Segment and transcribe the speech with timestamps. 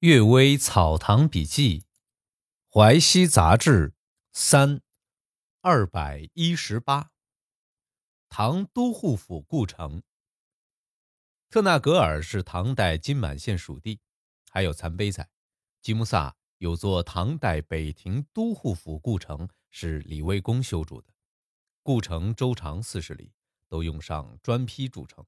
[0.00, 1.84] 阅微草堂笔记，
[2.72, 3.92] 淮西杂志
[4.32, 4.80] 三
[5.60, 7.10] 二百一十八。
[8.30, 10.02] 唐都护府故城。
[11.50, 14.00] 特纳格尔是唐代金满县属地，
[14.48, 15.28] 还有残碑在。
[15.82, 21.12] 吉木萨有座唐代北庭都护府故城，是李卫公修筑的。
[21.82, 23.34] 故城周长四十里，
[23.68, 25.22] 都用上砖坯筑成，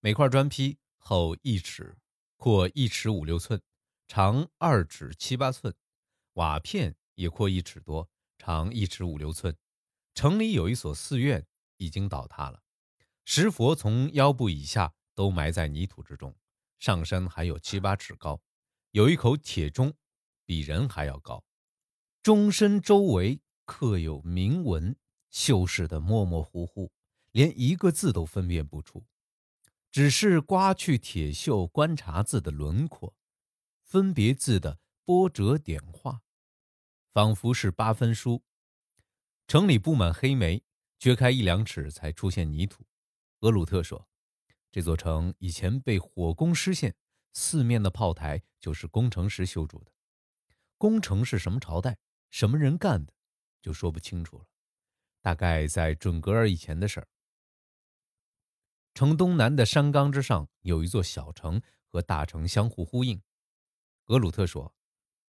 [0.00, 1.96] 每块砖坯厚一尺，
[2.36, 3.58] 阔一尺五六寸。
[4.12, 5.72] 长二尺七八寸，
[6.32, 9.56] 瓦片也阔一尺多，长一尺五六寸。
[10.16, 11.46] 城里有一所寺院，
[11.76, 12.60] 已经倒塌了，
[13.24, 16.34] 石佛从腰部以下都埋在泥土之中，
[16.80, 18.42] 上身还有七八尺高。
[18.90, 19.94] 有一口铁钟，
[20.44, 21.44] 比人还要高，
[22.20, 24.96] 钟身周围刻有铭文，
[25.30, 26.90] 修饰的模模糊糊，
[27.30, 29.06] 连一个字都分辨不出，
[29.92, 33.14] 只是刮去铁锈，观察字的轮廓。
[33.90, 36.22] 分别字的波折点画，
[37.12, 38.44] 仿佛是八分书。
[39.48, 40.62] 城里布满黑煤，
[40.96, 42.86] 掘开一两尺才出现泥土。
[43.40, 44.08] 俄鲁特说
[44.70, 46.94] ：“这座城以前被火攻失陷，
[47.32, 49.90] 四面的炮台就是工程师修筑的。
[50.78, 51.98] 攻城是什么朝代、
[52.30, 53.12] 什么人干的，
[53.60, 54.46] 就说不清楚了。
[55.20, 57.08] 大概在准格尔以前的事儿。
[58.94, 63.20] 城东南的山冈之上有一座小城，和大城相互呼应。”
[64.10, 64.74] 格鲁特说：“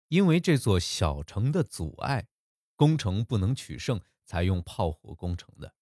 [0.09, 2.28] 因为这座小城的阻碍，
[2.75, 5.75] 攻城不能取胜，才用炮火攻城的。”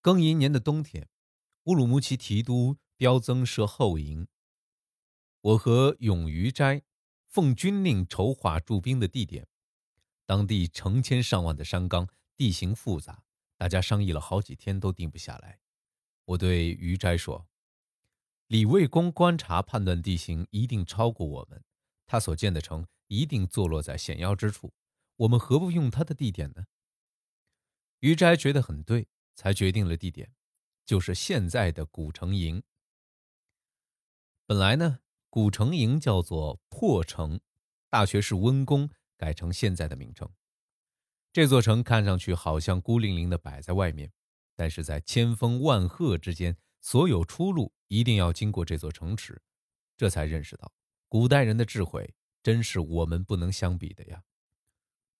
[0.00, 1.08] 庚寅年的冬天，
[1.64, 4.28] 乌鲁木齐提督刁增设后营。
[5.40, 6.82] 我和永于斋
[7.26, 9.48] 奉军令筹划驻兵的地点。
[10.24, 13.24] 当地成千上万的山冈，地形复杂，
[13.56, 15.58] 大家商议了好几天都定不下来。
[16.26, 17.48] 我对于斋说。
[18.48, 21.64] 李卫公观察判断地形一定超过我们，
[22.06, 24.72] 他所建的城一定坐落在险要之处，
[25.16, 26.66] 我们何不用他的地点呢？
[27.98, 30.30] 于斋觉得很对，才决定了地点，
[30.84, 32.62] 就是现在的古城营。
[34.46, 37.40] 本来呢，古城营叫做破城，
[37.90, 40.30] 大学士温公改成现在的名称。
[41.32, 44.12] 这座城看上去好像孤零零的摆在外面，
[44.54, 46.56] 但是在千峰万壑之间。
[46.86, 49.42] 所有出路一定要经过这座城池，
[49.96, 50.72] 这才认识到
[51.08, 52.14] 古代人的智慧
[52.44, 54.22] 真是我们不能相比的呀。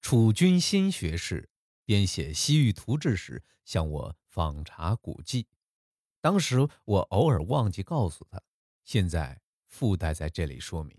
[0.00, 1.50] 楚军新学士
[1.84, 5.48] 编写《西域图志》时向我访查古迹，
[6.20, 8.40] 当时我偶尔忘记告诉他，
[8.84, 10.96] 现在附带在这里说明。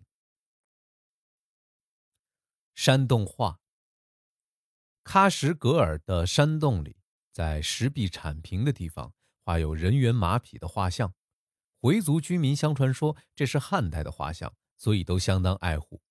[2.76, 3.62] 山洞画，
[5.06, 6.98] 喀什噶尔的山洞里，
[7.32, 9.14] 在石壁铲平的地方。
[9.48, 11.14] 画有人猿马匹的画像，
[11.80, 16.02] 回族居民相传说这是汉代的画像，所以都相当爱护。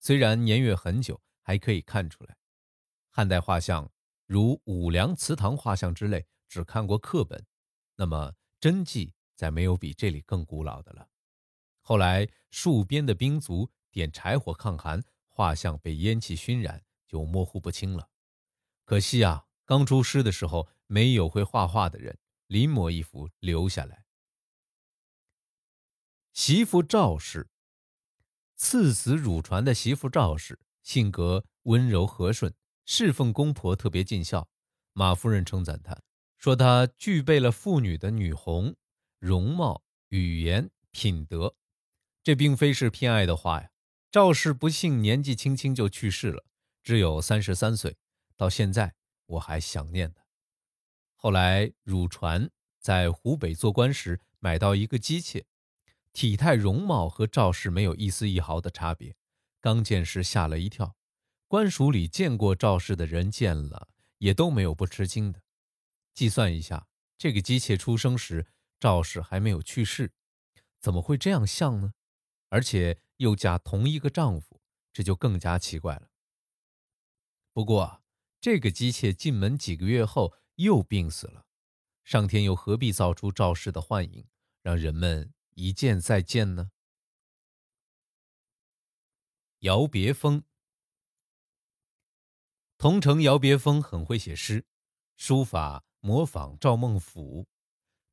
[0.00, 2.36] 虽然年月很久，还可以看出来，
[3.10, 3.92] 汉代画像
[4.26, 7.46] 如五梁祠堂画像之类，只看过课本。
[7.94, 11.08] 那么真迹再没有比这里更古老的了。
[11.80, 18.08] 后来戍边的兵卒点柴火抗寒，画像被烟气熏染，就模糊不清了。
[18.84, 22.18] 可惜啊，刚出师的时候没有会画画的人。
[22.54, 24.04] 临摹一幅留下来。
[26.32, 27.48] 媳妇赵氏，
[28.54, 32.54] 赐子汝传的媳妇赵氏，性格温柔和顺，
[32.86, 34.48] 侍奉公婆特别尽孝。
[34.92, 35.98] 马夫人称赞她，
[36.38, 38.76] 说她具备了妇女的女红、
[39.18, 41.56] 容貌、语言、品德。
[42.22, 43.70] 这并非是偏爱的话呀。
[44.12, 46.44] 赵氏不幸年纪轻轻就去世了，
[46.84, 47.96] 只有三十三岁。
[48.36, 48.94] 到现在
[49.26, 50.23] 我还想念她。
[51.24, 55.46] 后来，汝传在湖北做官时买到一个姬妾，
[56.12, 59.16] 体态容貌和赵氏没有一丝一毫的差别。
[59.58, 60.98] 刚见时吓了一跳，
[61.48, 65.40] 官署里见过赵氏的人见了也都没有不吃惊的。
[66.12, 68.48] 计算一下，这个姬妾出生时
[68.78, 70.12] 赵氏还没有去世，
[70.78, 71.94] 怎么会这样像呢？
[72.50, 74.60] 而且又嫁同一个丈夫，
[74.92, 76.10] 这就更加奇怪了。
[77.54, 78.02] 不过，
[78.42, 80.34] 这个姬妾进门几个月后。
[80.56, 81.46] 又病死了，
[82.04, 84.28] 上天又何必造出赵氏的幻影，
[84.62, 86.70] 让人们一见再见呢？
[89.60, 90.44] 姚别峰，
[92.76, 94.66] 桐城姚别峰很会写诗，
[95.16, 97.46] 书法模仿赵孟俯，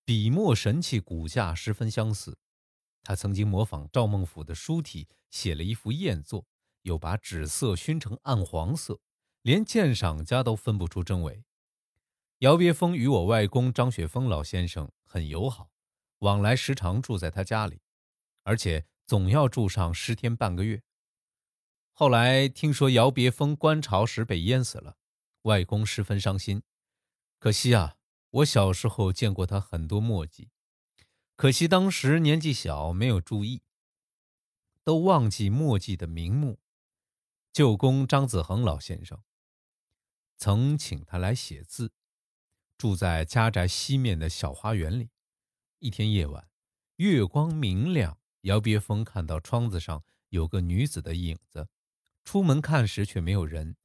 [0.06, 2.38] 笔墨神气骨架十分相似。
[3.04, 6.46] 他曾经模仿赵孟俯的书体写了一幅艳作，
[6.84, 9.00] 又把纸色熏成暗黄色，
[9.42, 11.44] 连鉴赏家都分不出真伪。
[12.42, 15.70] 姚别峰与我外公张雪峰老先生很友好，
[16.20, 17.82] 往来时常住在他家里，
[18.42, 20.82] 而且总要住上十天半个月。
[21.92, 24.98] 后来听说姚别峰观潮时被淹死了，
[25.44, 26.64] 外公十分伤心。
[27.38, 27.98] 可惜啊，
[28.32, 30.50] 我小时候见过他很多墨迹，
[31.36, 33.62] 可惜当时年纪小，没有注意，
[34.84, 36.60] 都忘记墨迹的名目。
[37.54, 39.22] 舅公张子恒老先生
[40.38, 41.94] 曾请他来写字，
[42.82, 45.12] 住在家宅西面的小花园里。
[45.78, 46.50] 一天夜晚，
[46.96, 51.68] 月光明亮，姚别峰看到窗子上有个女子的影子。
[52.26, 53.76] 出门看时，却没有人。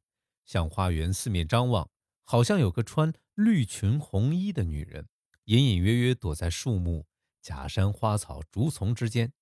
[0.46, 1.90] 向花园四面张望，
[2.24, 5.06] 好像有个穿绿裙红衣的女人，
[5.44, 7.04] 隐隐约约躲在树木、
[7.42, 9.34] 假山、花草、竹丛之间。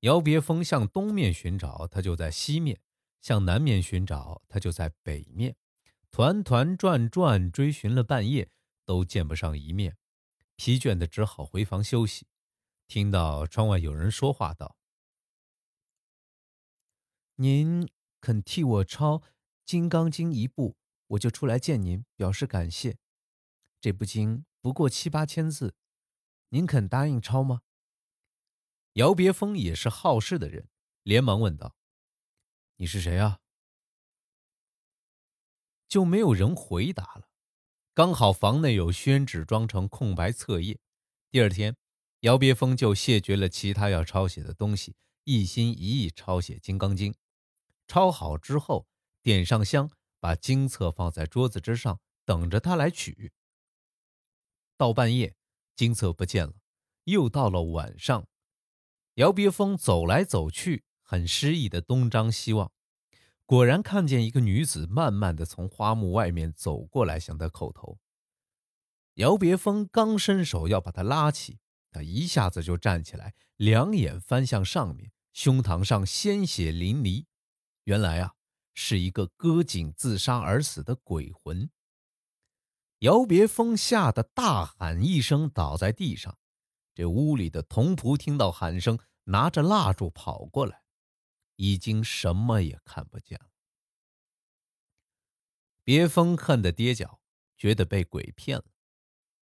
[0.00, 2.78] 姚别峰向东面寻找，她就在西面；
[3.20, 5.56] 向南面寻找，她就在北面。
[6.10, 8.48] 团团转转，追寻了半夜，
[8.88, 9.98] 都见不上一面。
[10.56, 12.26] 疲倦的只好回房休息。
[12.86, 14.78] 听到窗外有人说话道
[17.36, 17.86] ：“您。”
[18.20, 19.18] 肯替我抄
[19.64, 20.76] 《金刚经》一部，
[21.06, 22.98] 我就出来见您，表示感谢。
[23.80, 25.76] 这部经不过七八千字，
[26.48, 27.62] 您肯答应抄吗？
[28.94, 30.68] 姚别峰也是好事的人，
[31.04, 31.76] 连忙问道
[32.78, 33.38] ：“你是谁啊？”
[35.86, 37.27] 就没有人回答了。
[37.98, 40.78] 刚好房内有宣纸装成空白册页。
[41.32, 41.74] 第二天，
[42.20, 47.12] 姚别峰就谢绝了其他要抄写的东西，一心一意抄写《金刚经》。
[47.88, 48.86] 抄好之后，
[49.20, 49.90] 点上香，
[50.20, 53.32] 把经册放在桌子之上，等着他来取。
[54.76, 55.34] 到半夜，
[55.74, 56.54] 经册不见了。
[57.02, 58.28] 又到了晚上，
[59.14, 62.70] 姚别峰走来走去，很失意的东张西望，
[63.48, 67.98] 果然看见一个女子慢慢的从花木外面走过来，向他叩头。
[69.14, 71.58] 姚别峰刚伸手要把她拉起，
[71.90, 77.24] 他一下子就站起来，两眼翻向上面，胸膛上鲜血淋漓。
[77.84, 78.34] 原来啊，
[78.74, 81.70] 是一个割颈自杀而死的鬼魂。
[82.98, 86.36] 姚别峰吓得大喊一声，倒在地上。
[86.94, 90.82] 这屋里的童仆听到喊声，拿着蜡烛跑过来，
[91.58, 93.50] 已经什么也看不见了。
[95.84, 97.20] 别峰恨得跌脚，
[97.56, 98.64] 觉得被鬼骗了。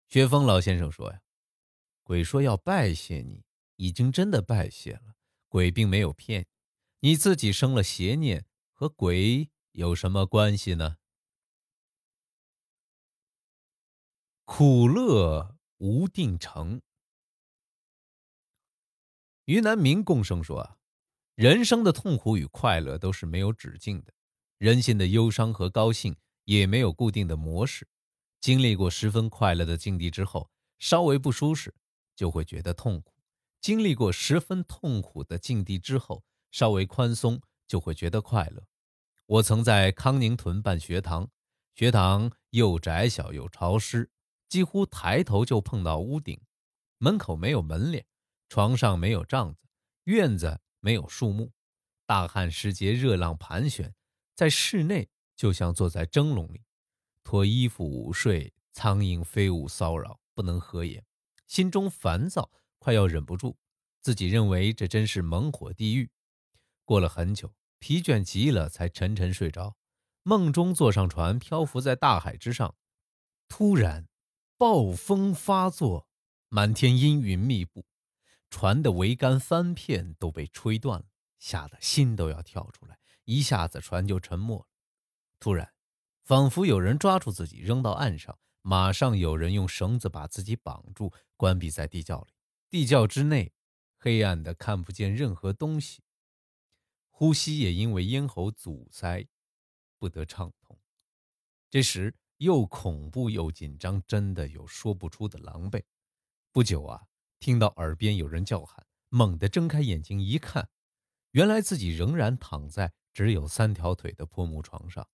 [0.08, 1.22] 薛峰老先生说呀
[2.04, 3.44] ：“鬼说要拜谢你，
[3.75, 5.16] 已经真的拜谢了。
[5.48, 6.48] 鬼并没有骗。”
[7.04, 10.98] 你你自己生了邪念，和鬼有什么关系呢？
[14.46, 16.81] 苦乐无定成。
[19.46, 20.78] 于南明共生说啊，
[21.36, 24.13] 人生的痛苦与快乐都是没有止境的，
[24.57, 27.88] 人心的忧伤和高兴也没有固定的模式。
[28.39, 30.50] 经历过十分快乐的境地之后，
[30.80, 31.74] 稍微不舒适
[32.16, 33.13] 就会觉得痛苦；
[33.62, 38.63] 经历过十分痛苦的境地之后，稍微宽松就会觉得快乐。
[39.25, 41.30] 我曾在康宁屯办学堂，
[41.75, 44.10] 学堂又窄小又潮湿，
[44.50, 46.39] 几乎抬头就碰到屋顶。
[46.98, 48.06] 门口没有门帘，
[48.50, 49.60] 床上没有帐子，
[50.04, 51.54] 院子没有树木。
[52.06, 53.95] 大旱时节，热浪盘旋，
[54.36, 55.07] 在室内
[55.38, 56.63] 就像坐在蒸笼里，
[57.24, 61.06] 脱衣服午睡，苍蝇飞舞骚扰，不能合眼，
[61.48, 63.56] 心中烦躁，快要忍不住，
[64.01, 66.10] 自己认为这真是猛火地狱。
[66.83, 69.78] 过了很久，疲倦极了，才沉沉睡着。
[70.23, 72.76] 梦中坐上船，漂浮在大海之上。
[73.47, 74.07] 突然，
[74.57, 76.07] 暴风发作，
[76.50, 77.85] 满天阴云密布，
[78.52, 81.06] 船的桅杆翻片都被吹断了，
[81.40, 83.00] 吓得心都要跳出来。
[83.24, 84.68] 一下子，船就沉没了。
[85.40, 85.74] 突然，
[86.24, 92.34] 仿佛有人抓住自己，扔到岸上，马上有人用绳子把自己绑住，关闭在地窖里。
[92.70, 93.54] 地窖之内，
[93.98, 96.04] 黑暗的看不见任何东西。
[97.10, 99.28] 呼吸也因为咽喉阻塞，
[99.98, 100.78] 不得畅通。
[101.70, 105.84] 这时又恐怖又紧张，真的有说不出的狼狈。
[106.52, 107.08] 不久啊，
[107.42, 110.69] 听到耳边有人叫喊，猛地睁开眼睛一看，
[111.31, 115.06] 原来自己仍然躺在只有三条腿的破木床上。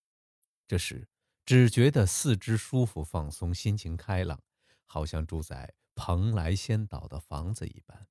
[0.66, 1.08] 这时
[1.46, 4.40] 只觉得四肢舒服放松，心情开朗，
[4.84, 8.06] 好像住在蓬莱仙岛的房子一般。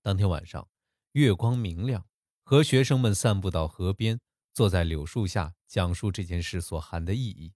[0.00, 0.68] 当天晚上，
[1.12, 2.06] 月光明亮。
[2.42, 4.18] 和学生们散步到河边，
[4.52, 7.52] 坐在柳树下讲述这件事所含的意义。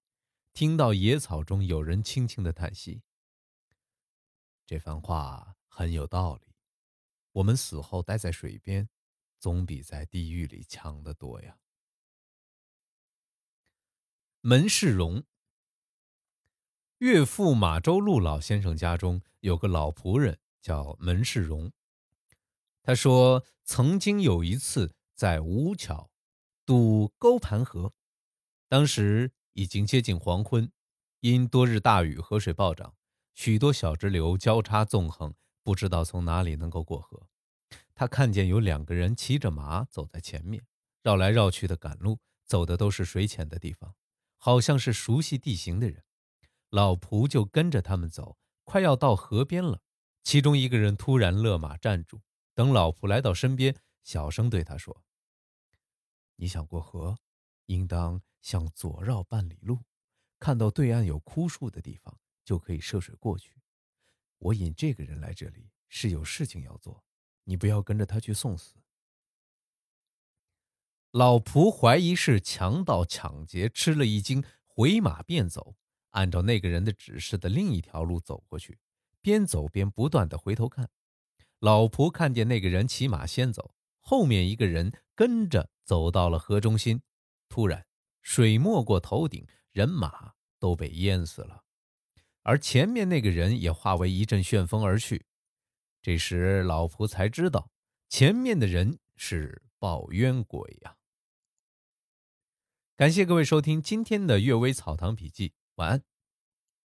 [0.53, 3.01] 听到野草中有人轻轻的叹息。
[4.65, 6.53] 这番话很有道理。
[7.33, 8.87] 我们死后待在水边，
[9.37, 11.57] 总比在地狱里强得多呀。
[14.39, 15.25] 门世荣，
[16.99, 21.73] 岳父马周禄老先生家中有个老仆人叫门世荣。
[22.81, 26.09] 他说，曾经有一次在吴桥
[26.65, 27.93] 渡沟盘河，
[28.69, 30.71] 当时已经接近黄昏，
[31.19, 32.95] 因多日大雨，河水暴涨，
[33.33, 37.27] 许多小支流交叉纵横，不知道从哪里能够过河。
[37.95, 40.63] 他看见有两个人骑着马走在前面，
[41.01, 43.95] 绕来绕去的赶路，走的都是水浅的地方，
[44.37, 46.03] 好像是熟悉地形的人。
[46.69, 49.81] 老仆就跟着他们走，快要到河边了，
[50.23, 52.21] 其中一个人突然勒马站住。
[52.53, 55.03] 等老仆来到身边，小声对他说
[56.37, 57.17] ：“你想过河，
[57.65, 59.79] 应当向左绕半里路，
[60.37, 63.55] 看到对岸有枯树的地方，就可以涉水过去。
[64.45, 67.03] 我引这个人来这里是有事情要做，
[67.45, 68.75] 你不要跟着他去送死。”
[71.09, 75.75] 老仆怀疑是强盗抢劫，吃了一惊，回马便走，
[76.11, 78.77] 按照那个人的指示的另一条路走过去，
[79.21, 80.91] 边走边不断的回头看。
[81.59, 87.01] 老仆看见那个人骑马先走，后面一个人跟着走到了河中心，
[87.49, 87.87] 突然
[88.21, 91.63] 水没过头顶，人马都被淹死了，
[92.45, 95.25] 而前面那个人也化为一阵旋风而去。
[96.03, 97.71] 这时老仆才知道，
[98.07, 100.95] 前面的人是抱冤鬼呀。
[102.95, 106.03] 感谢各位收听今天的《阅微草堂笔记》，晚安。